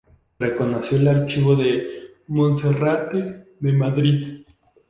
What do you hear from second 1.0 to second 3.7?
Archivo de Monserrate